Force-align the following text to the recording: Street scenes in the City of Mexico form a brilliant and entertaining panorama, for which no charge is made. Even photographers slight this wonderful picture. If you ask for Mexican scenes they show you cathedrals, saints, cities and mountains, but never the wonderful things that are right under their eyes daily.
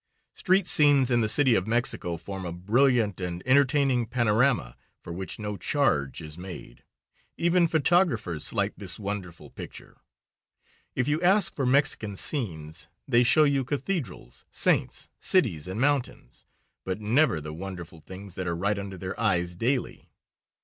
Street 0.33 0.67
scenes 0.67 1.11
in 1.11 1.21
the 1.21 1.29
City 1.29 1.53
of 1.53 1.67
Mexico 1.67 2.17
form 2.17 2.43
a 2.43 2.51
brilliant 2.51 3.21
and 3.21 3.43
entertaining 3.45 4.07
panorama, 4.07 4.75
for 4.99 5.13
which 5.13 5.37
no 5.37 5.57
charge 5.57 6.21
is 6.21 6.39
made. 6.39 6.83
Even 7.37 7.67
photographers 7.67 8.43
slight 8.43 8.73
this 8.79 8.97
wonderful 8.97 9.51
picture. 9.51 10.01
If 10.95 11.07
you 11.07 11.21
ask 11.21 11.53
for 11.53 11.67
Mexican 11.67 12.15
scenes 12.15 12.87
they 13.07 13.21
show 13.21 13.43
you 13.43 13.63
cathedrals, 13.63 14.43
saints, 14.49 15.11
cities 15.19 15.67
and 15.67 15.79
mountains, 15.79 16.45
but 16.83 16.99
never 16.99 17.39
the 17.39 17.53
wonderful 17.53 17.99
things 18.01 18.33
that 18.33 18.47
are 18.47 18.55
right 18.57 18.79
under 18.79 18.97
their 18.97 19.17
eyes 19.19 19.55
daily. 19.55 20.09